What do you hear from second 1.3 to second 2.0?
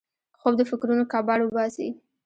وباسي